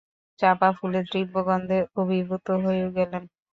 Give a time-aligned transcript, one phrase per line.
[0.39, 3.23] চাঁপা ফুলের তীব্র গন্ধে অভিভূত হয়ে গেলেন।